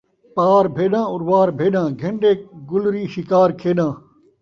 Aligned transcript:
پار 0.35 0.65
بھیݙاں، 0.75 1.05
اُروار 1.13 1.49
بھیݙاں، 1.59 1.87
گھن 1.99 2.13
ݙے 2.21 2.31
گُلری 2.69 3.03
شکار 3.13 3.49
کھیݙاں 3.61 3.91